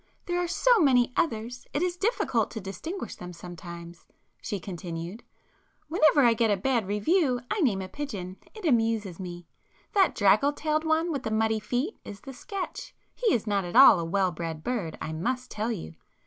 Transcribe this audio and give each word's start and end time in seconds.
"There 0.25 0.39
are 0.39 0.47
so 0.47 0.79
many 0.79 1.13
others,—it 1.15 1.79
is 1.79 1.95
difficult 1.95 2.49
to 2.49 2.59
distinguish 2.59 3.13
them 3.15 3.33
sometimes,"—she 3.33 4.59
continued,—"Whenever 4.59 6.21
I 6.21 6.33
get 6.33 6.49
a 6.49 6.57
bad 6.57 6.87
review 6.87 7.39
I 7.51 7.59
name 7.61 7.83
a 7.83 7.87
pigeon,—it 7.87 8.65
amuses 8.65 9.19
me. 9.19 9.45
That 9.93 10.15
draggle 10.15 10.53
tailed 10.53 10.85
one 10.85 11.11
with 11.11 11.21
the 11.21 11.29
muddy 11.29 11.59
feet 11.59 11.99
is 12.03 12.21
the 12.21 12.33
'Sketch,'—he 12.33 13.31
is 13.31 13.45
not 13.45 13.63
at 13.63 13.75
all 13.75 13.99
a 13.99 14.03
well 14.03 14.31
bred 14.31 14.63
bird 14.63 14.97
I 14.99 15.13
must 15.13 15.51
tell 15.51 15.71
you! 15.71 15.93